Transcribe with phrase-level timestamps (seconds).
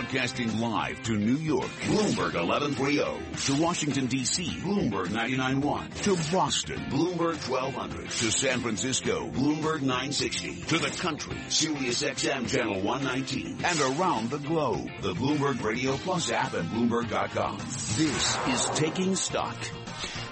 [0.00, 3.44] Broadcasting live to New York, Bloomberg 1130.
[3.44, 6.02] To Washington, D.C., Bloomberg 99.1.
[6.04, 8.08] To Boston, Bloomberg 1200.
[8.08, 10.62] To San Francisco, Bloomberg 960.
[10.62, 13.58] To the country, Sirius XM Channel 119.
[13.62, 17.58] And around the globe, the Bloomberg Radio Plus app at Bloomberg.com.
[17.58, 19.54] This is Taking Stock.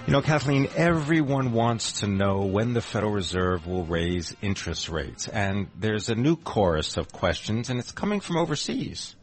[0.07, 5.27] You know, Kathleen, everyone wants to know when the Federal Reserve will raise interest rates.
[5.27, 9.15] And there's a new chorus of questions, and it's coming from overseas.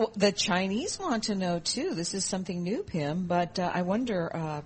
[0.00, 1.92] Well, the Chinese want to know too.
[1.94, 3.26] This is something new, Pimm.
[3.26, 4.62] But uh, I wonder, uh,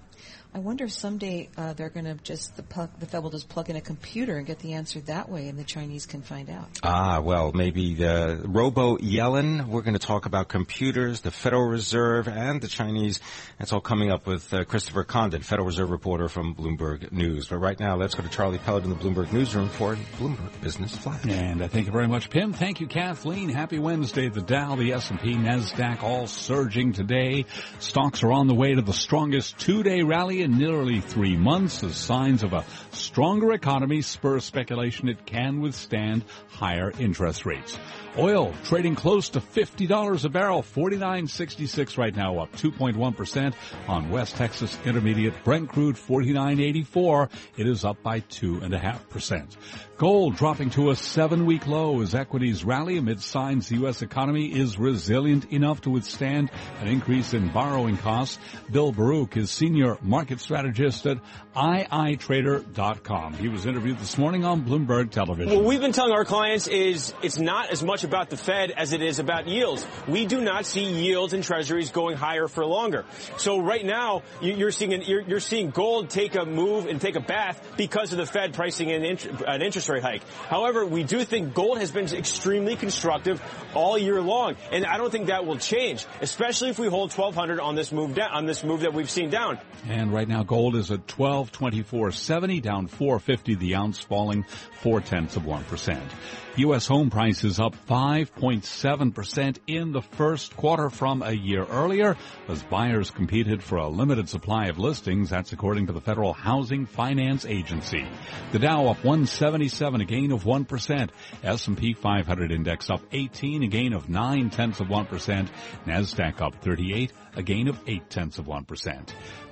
[0.55, 3.49] I wonder if someday uh, they're going to just the, plug, the Fed will just
[3.49, 6.49] plug in a computer and get the answer that way, and the Chinese can find
[6.49, 6.69] out.
[6.85, 9.67] Ah, well, maybe the Robo Yellen.
[9.67, 13.19] We're going to talk about computers, the Federal Reserve, and the Chinese.
[13.59, 17.49] That's all coming up with uh, Christopher Condon, Federal Reserve reporter from Bloomberg News.
[17.49, 20.97] But right now, let's go to Charlie Pellet in the Bloomberg newsroom for Bloomberg Business
[20.97, 21.25] Flash.
[21.27, 22.53] And uh, thank you very much, Pimm.
[22.53, 23.49] Thank you, Kathleen.
[23.49, 24.29] Happy Wednesday.
[24.29, 24.93] The Dow, the
[25.33, 27.47] Nasdaq, all surging today.
[27.79, 31.97] Stocks are on the way to the strongest two-day rally in nearly three months as
[31.97, 37.79] signs of a stronger economy spur speculation it can withstand higher interest rates.
[38.17, 43.55] Oil trading close to $50 a barrel, 49.66 right now, up 2.1%
[43.89, 47.29] on West Texas Intermediate Brent crude 49.84.
[47.57, 49.57] It is up by 2.5%.
[49.97, 54.03] Gold dropping to a seven-week low as equities rally amid signs the U.S.
[54.03, 58.39] economy is resilient enough to withstand an increase in borrowing costs.
[58.71, 61.19] Bill Baruch is senior market strategist at
[61.57, 63.35] iitrader.com.
[63.35, 65.55] He was interviewed this morning on Bloomberg Television.
[65.55, 68.93] What we've been telling our clients is it's not as much about the Fed as
[68.93, 69.87] it is about yields.
[70.07, 73.05] We do not see yields in treasuries going higher for longer.
[73.39, 77.17] So right now, you're seeing an, you're, you're seeing gold take a move and take
[77.17, 79.05] a bath because of the Fed pricing an,
[79.47, 80.23] an interest rate hike.
[80.49, 83.43] However, we do think gold has been extremely constructive
[83.75, 87.61] all year long, and I don't think that will change, especially if we hold 1200
[87.61, 89.59] on this move down, on this move that we've seen down.
[89.89, 94.45] And right now, gold is at 1224.70, down 450 the ounce, falling
[94.83, 96.11] four tenths of one percent.
[96.57, 96.87] U.S.
[96.87, 102.17] home prices up 5.7% in the first quarter from a year earlier
[102.49, 105.31] as buyers competed for a limited supply of listings.
[105.31, 108.05] That's according to the Federal Housing Finance Agency.
[108.51, 111.11] The Dow up 177, a gain of 1%.
[111.45, 115.49] S&P 500 index up 18, a gain of 9 tenths of 1%.
[115.87, 118.67] NASDAQ up 38, a gain of 8 tenths of 1%.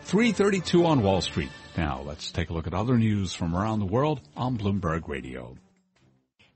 [0.01, 1.53] 332 on Wall Street.
[1.77, 5.57] Now let's take a look at other news from around the world on Bloomberg Radio.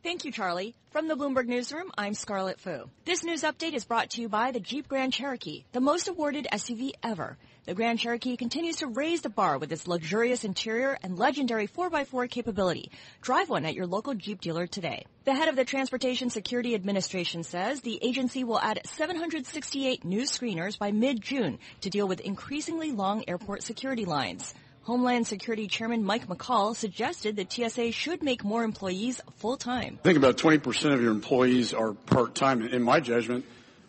[0.06, 0.76] Thank you, Charlie.
[0.92, 2.88] From the Bloomberg Newsroom, I'm Scarlet Fu.
[3.04, 6.46] This news update is brought to you by the Jeep Grand Cherokee, the most awarded
[6.52, 7.36] SUV ever.
[7.64, 12.30] The Grand Cherokee continues to raise the bar with its luxurious interior and legendary 4x4
[12.30, 12.92] capability.
[13.20, 15.06] Drive one at your local Jeep dealer today.
[15.24, 20.78] The head of the Transportation Security Administration says the agency will add 768 new screeners
[20.78, 24.54] by mid-June to deal with increasingly long airport security lines.
[24.86, 29.98] Homeland Security Chairman Mike McCaul suggested that TSA should make more employees full-time.
[29.98, 32.62] I think about 20% of your employees are part-time.
[32.62, 33.44] In my judgment,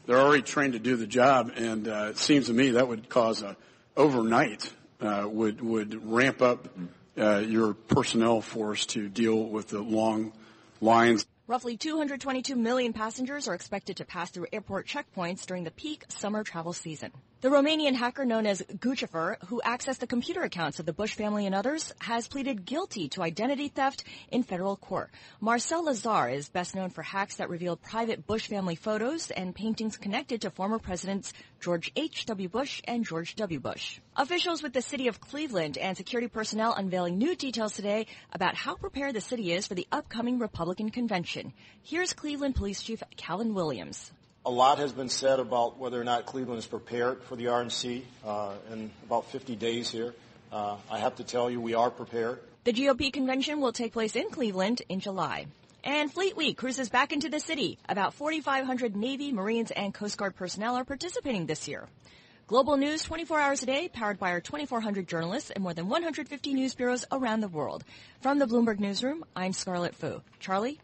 [0.08, 3.10] they're already trained to do the job, and uh, it seems to me that would
[3.10, 3.56] cause a
[3.96, 6.68] overnight uh, would would ramp up
[7.16, 10.34] uh, your personnel force to deal with the long
[10.82, 11.28] lines.
[11.46, 16.44] Roughly 222 million passengers are expected to pass through airport checkpoints during the peak summer
[16.44, 17.12] travel season.
[17.40, 21.46] The Romanian hacker known as Guccifer, who accessed the computer accounts of the Bush family
[21.46, 25.12] and others, has pleaded guilty to identity theft in federal court.
[25.40, 29.98] Marcel Lazar is best known for hacks that revealed private Bush family photos and paintings
[29.98, 32.50] connected to former presidents George H.W.
[32.50, 33.60] Bush and George W.
[33.60, 34.00] Bush.
[34.16, 38.74] Officials with the city of Cleveland and security personnel unveiling new details today about how
[38.74, 41.54] prepared the city is for the upcoming Republican convention.
[41.84, 44.12] Here's Cleveland Police Chief Calvin Williams.
[44.48, 48.04] A lot has been said about whether or not Cleveland is prepared for the RNC
[48.26, 50.14] uh, in about 50 days here.
[50.54, 52.40] Uh, I have to tell you, we are prepared.
[52.64, 55.48] The GOP convention will take place in Cleveland in July.
[55.84, 57.78] And Fleet Week cruises back into the city.
[57.90, 61.90] About 4,500 Navy, Marines, and Coast Guard personnel are participating this year.
[62.48, 66.54] Global news 24 hours a day, powered by our 2,400 journalists and more than 150
[66.54, 67.84] news bureaus around the world.
[68.22, 70.22] From the Bloomberg Newsroom, I'm Scarlet Fu.
[70.40, 70.80] Charlie?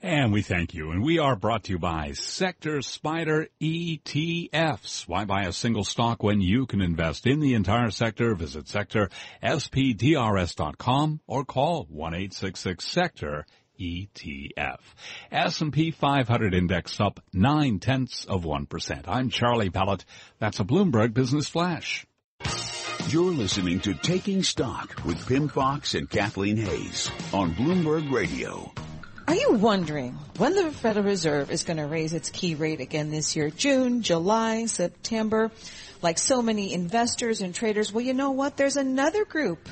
[0.00, 0.90] And we thank you.
[0.90, 5.08] And we are brought to you by Sector Spider ETFs.
[5.08, 8.34] Why buy a single stock when you can invest in the entire sector?
[8.34, 13.46] Visit sectorspdrs.com or call 1-866-SECTOR
[13.80, 14.80] ETF.
[15.32, 19.08] S&P 500 index up nine tenths of 1%.
[19.08, 20.04] I'm Charlie Pellet.
[20.38, 22.06] That's a Bloomberg Business Flash.
[23.08, 28.72] You're listening to Taking Stock with Pimm Fox and Kathleen Hays on Bloomberg Radio.
[29.26, 33.10] Are you wondering when the Federal Reserve is going to raise its key rate again
[33.10, 33.48] this year?
[33.48, 35.50] June, July, September?
[36.02, 38.58] Like so many investors and traders, well, you know what?
[38.58, 39.66] There's another group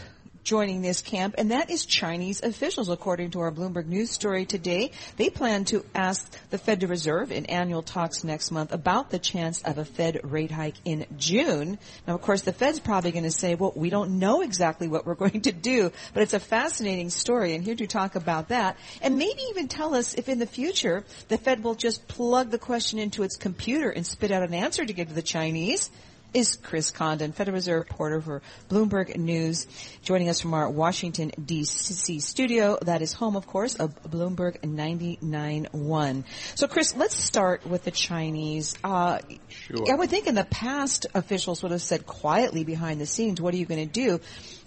[0.44, 4.91] joining this camp, and that is Chinese officials, according to our Bloomberg News story today.
[5.17, 9.62] They plan to ask the Federal Reserve in annual talks next month about the chance
[9.62, 11.79] of a Fed rate hike in June.
[12.06, 15.06] Now, of course, the Fed's probably going to say, well, we don't know exactly what
[15.06, 18.77] we're going to do, but it's a fascinating story, and here to talk about that,
[19.00, 22.59] and maybe even tell us if in the future the Fed will just plug the
[22.59, 25.91] question into its computer and spit out an answer to give to the Chinese
[26.34, 29.67] is Chris Condon, Federal Reserve reporter for Bloomberg News,
[30.02, 32.20] joining us from our Washington, D.C.
[32.20, 32.79] studio.
[32.82, 36.25] That is home, of course, of Bloomberg 99.1.
[36.55, 38.75] So, Chris, let's start with the Chinese.
[38.82, 39.19] Uh,
[39.49, 39.93] sure.
[39.93, 43.55] I would think in the past, officials would have said quietly behind the scenes, what
[43.55, 44.20] are you going to do?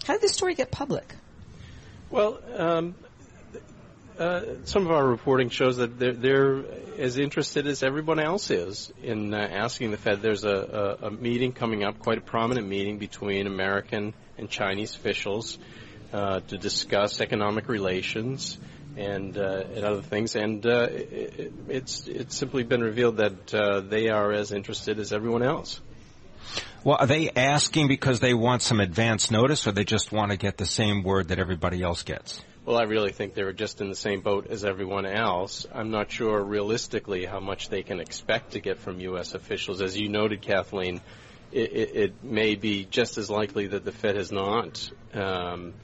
[0.06, 1.14] How did this story get public?
[2.10, 2.94] Well, um,
[4.18, 6.64] uh, some of our reporting shows that they're, they're,
[6.98, 10.22] as interested as everyone else is in uh, asking the Fed.
[10.22, 14.96] There's a, a, a, meeting coming up, quite a prominent meeting between American and Chinese
[14.96, 15.58] officials
[16.12, 18.58] uh, to discuss economic relations
[18.96, 20.34] and, uh, and other things.
[20.34, 23.48] And uh, it, it's it's simply been revealed that
[23.90, 25.80] they are as interested as everyone else.
[26.84, 30.36] Well, are they asking because they want some advance notice, or they just want to
[30.36, 32.40] get the same word that everybody else gets?
[32.66, 35.66] Well, I really think they were just in the same boat as everyone else.
[35.72, 39.34] I'm not sure realistically how much they can expect to get from U.S.
[39.34, 39.80] officials.
[39.80, 41.00] As you noted, Kathleen,
[41.52, 45.74] it, it, it may be just as likely that the Fed has not um,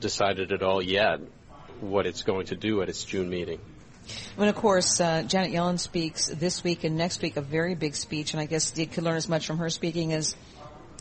[0.00, 1.20] decided at all yet
[1.80, 3.60] what it's going to do at its June meeting.
[4.36, 7.94] And of course, uh, Janet Yellen speaks this week and next week a very big
[7.94, 10.34] speech, and I guess you could learn as much from her speaking as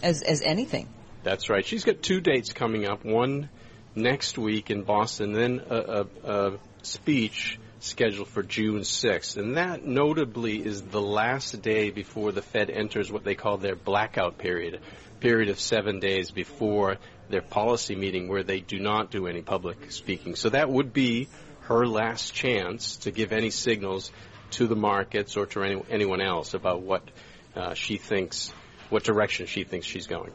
[0.04, 0.88] as, as anything.
[1.24, 1.66] That's right.
[1.66, 3.04] She's got two dates coming up.
[3.04, 3.50] One
[3.95, 6.53] next week in Boston, then a, a, a
[6.83, 9.38] speech scheduled for June 6th.
[9.38, 13.75] And that notably is the last day before the Fed enters what they call their
[13.75, 14.81] blackout period,
[15.19, 16.97] period of seven days before
[17.30, 20.36] their policy meeting where they do not do any public speaking.
[20.36, 21.27] So that would be
[21.62, 24.12] her last chance to give any signals
[24.51, 27.03] to the markets or to any, anyone else about what
[27.56, 28.53] uh, she thinks,
[28.89, 30.31] what direction she thinks she's going.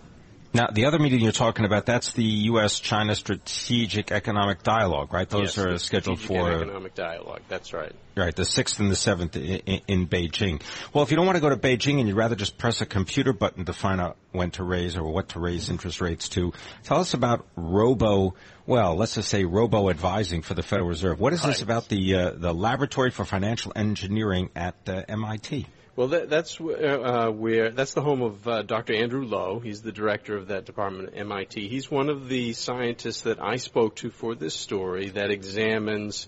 [0.52, 5.28] Now, the other meeting you're talking about, that's the U.S.-China Strategic Economic Dialogue, right?
[5.28, 6.50] Those yes, are scheduled for...
[6.50, 7.94] Economic Dialogue, that's right.
[8.16, 10.60] Right, the 6th and the 7th in, in, Beijing.
[10.92, 12.86] Well, if you don't want to go to Beijing and you'd rather just press a
[12.86, 16.52] computer button to find out when to raise or what to raise interest rates to,
[16.82, 18.34] tell us about robo,
[18.66, 21.20] well, let's just say robo-advising for the Federal Reserve.
[21.20, 25.68] What is this about the, uh, the Laboratory for Financial Engineering at uh, MIT?
[26.00, 28.94] Well, that, that's uh, uh, where that's the home of uh, Dr.
[28.94, 29.58] Andrew Lo.
[29.58, 31.68] He's the director of that department at MIT.
[31.68, 36.26] He's one of the scientists that I spoke to for this story that examines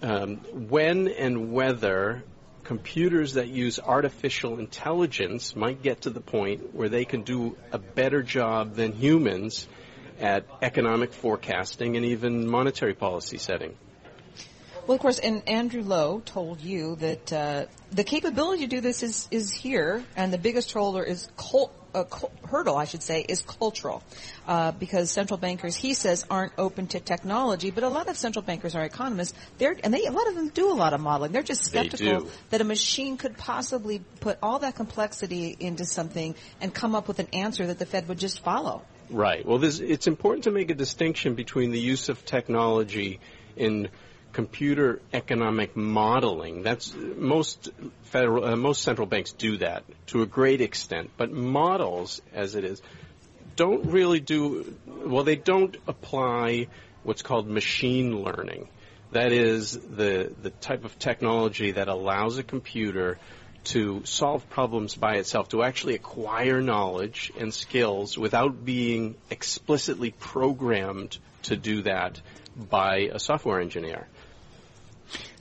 [0.00, 0.36] um,
[0.70, 2.24] when and whether
[2.64, 7.78] computers that use artificial intelligence might get to the point where they can do a
[7.78, 9.68] better job than humans
[10.20, 13.76] at economic forecasting and even monetary policy setting.
[14.86, 19.02] Well, of course, and Andrew Lo told you that uh, the capability to do this
[19.02, 22.04] is is here, and the biggest hurdle is cult, uh,
[22.48, 24.04] hurdle, I should say, is cultural,
[24.46, 27.72] uh, because central bankers, he says, aren't open to technology.
[27.72, 29.36] But a lot of central bankers are economists.
[29.58, 31.32] They're and they a lot of them do a lot of modeling.
[31.32, 36.72] They're just skeptical that a machine could possibly put all that complexity into something and
[36.72, 38.82] come up with an answer that the Fed would just follow.
[39.10, 39.44] Right.
[39.44, 43.18] Well, it's important to make a distinction between the use of technology
[43.56, 43.88] in
[44.36, 46.62] computer economic modeling.
[46.62, 47.70] That's most
[48.02, 52.62] federal, uh, most central banks do that to a great extent, but models, as it
[52.62, 52.82] is,
[53.56, 55.24] don't really do well.
[55.24, 56.66] They don't apply
[57.02, 58.68] what's called machine learning.
[59.12, 63.18] That is the the type of technology that allows a computer
[63.72, 71.16] to solve problems by itself, to actually acquire knowledge and skills without being explicitly programmed
[71.44, 72.20] to do that
[72.54, 74.06] by a software engineer.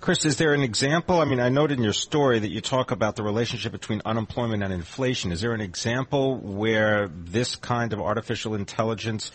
[0.05, 1.19] Chris, is there an example?
[1.19, 4.61] I mean, I noted in your story that you talk about the relationship between unemployment
[4.61, 5.31] and inflation.
[5.31, 9.31] Is there an example where this kind of artificial intelligence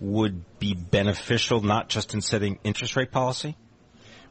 [0.00, 3.54] would be beneficial, not just in setting interest rate policy?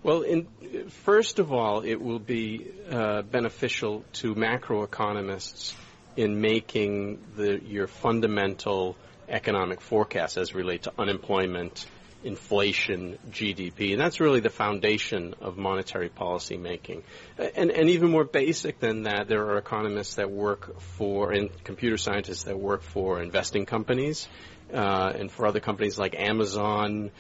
[0.02, 0.48] Well, in,
[0.90, 5.76] first of all, it will be uh, beneficial to macroeconomists
[6.18, 8.98] in making the, your fundamental
[9.30, 11.86] economic forecasts as relate to unemployment,
[12.24, 17.04] inflation, GDP, and that's really the foundation of monetary policy making.
[17.38, 21.98] And, and even more basic than that, there are economists that work for, and computer
[21.98, 24.28] scientists that work for investing companies,
[24.74, 27.12] uh, and for other companies like Amazon,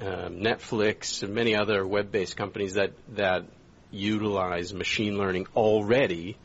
[0.00, 3.44] um, Netflix, and many other web-based companies that that
[3.90, 6.36] utilize machine learning already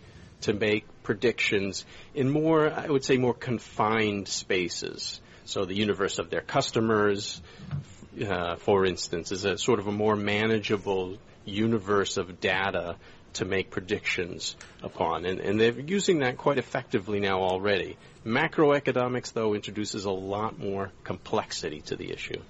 [0.41, 5.21] to make predictions in more, I would say, more confined spaces.
[5.45, 7.41] So the universe of their customers,
[8.25, 12.95] uh, for instance, is a sort of a more manageable universe of data
[13.33, 15.25] to make predictions upon.
[15.25, 17.97] And, and, they're using that quite effectively now already.
[18.25, 22.41] Macroeconomics, though, introduces a lot more complexity to the issue.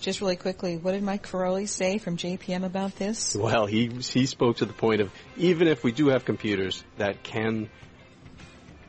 [0.00, 3.36] Just really quickly, what did Mike Feroli say from JPM about this?
[3.36, 7.22] Well, he, he spoke to the point of even if we do have computers that
[7.22, 7.70] can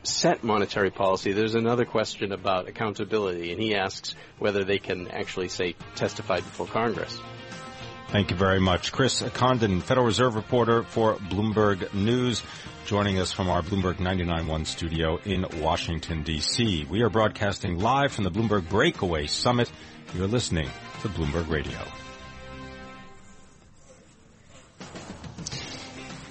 [0.06, 5.48] set monetary policy, there's another question about accountability, and he asks whether they can actually,
[5.48, 7.20] say, testify before Congress.
[8.08, 8.92] Thank you very much.
[8.92, 12.42] Chris Condon, Federal Reserve reporter for Bloomberg News,
[12.86, 16.86] joining us from our Bloomberg 99.1 studio in Washington, D.C.
[16.88, 19.72] We are broadcasting live from the Bloomberg Breakaway Summit.
[20.14, 20.68] You're listening
[21.02, 21.78] to Bloomberg Radio.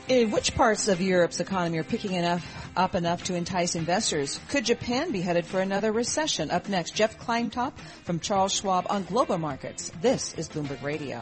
[0.08, 4.40] In which parts of Europe's economy are picking enough up enough to entice investors?
[4.50, 6.52] Could Japan be headed for another recession?
[6.52, 9.92] Up next, Jeff Kleintop from Charles Schwab on global markets.
[10.02, 11.22] This is Bloomberg Radio.